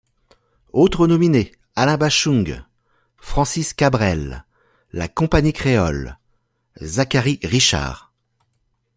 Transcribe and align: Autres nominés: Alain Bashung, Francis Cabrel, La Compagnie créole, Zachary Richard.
Autres 0.73 1.05
nominés: 1.05 1.51
Alain 1.75 1.95
Bashung, 1.95 2.63
Francis 3.17 3.75
Cabrel, 3.75 4.45
La 4.93 5.07
Compagnie 5.07 5.53
créole, 5.53 6.17
Zachary 6.81 7.39
Richard. 7.43 8.11